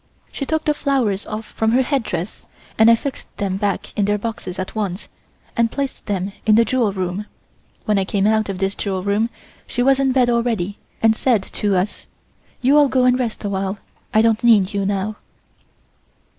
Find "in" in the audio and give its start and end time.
3.95-4.05, 6.43-6.55, 9.99-10.11